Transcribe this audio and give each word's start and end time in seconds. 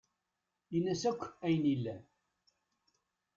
Ini-as 0.77 1.03
akk 1.09 1.21
ayen 1.45 1.65
yellan. 1.71 2.01